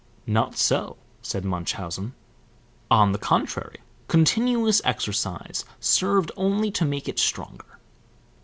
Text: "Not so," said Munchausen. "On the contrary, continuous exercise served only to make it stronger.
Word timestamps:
"Not 0.25 0.57
so," 0.57 0.97
said 1.21 1.45
Munchausen. 1.45 2.15
"On 2.89 3.11
the 3.11 3.19
contrary, 3.19 3.81
continuous 4.07 4.81
exercise 4.83 5.63
served 5.79 6.31
only 6.35 6.71
to 6.71 6.83
make 6.85 7.07
it 7.07 7.19
stronger. 7.19 7.77